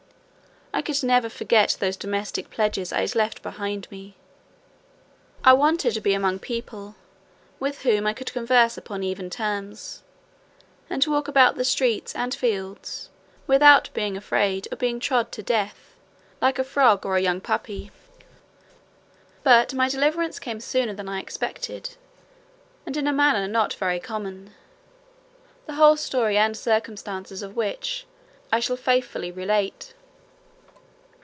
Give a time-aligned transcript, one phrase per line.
[0.73, 4.15] I could never forget those domestic pledges I had left behind me.
[5.43, 6.95] I wanted to be among people,
[7.59, 10.01] with whom I could converse upon even terms,
[10.89, 13.09] and walk about the streets and fields
[13.47, 15.93] without being afraid of being trod to death
[16.39, 17.91] like a frog or a young puppy.
[19.43, 21.97] But my deliverance came sooner than I expected,
[22.85, 24.53] and in a manner not very common;
[25.65, 28.05] the whole story and circumstances of which
[28.53, 29.93] I shall faithfully relate.